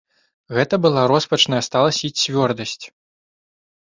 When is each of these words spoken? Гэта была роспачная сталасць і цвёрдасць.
Гэта 0.57 0.79
была 0.85 1.03
роспачная 1.11 1.61
сталасць 1.67 2.03
і 2.09 2.13
цвёрдасць. 2.23 2.83